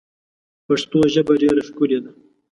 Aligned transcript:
پښتو 0.67 0.99
ژبه 1.13 1.33
ډېره 1.41 1.61
ښکلې 1.67 1.99
ده. 2.03 2.11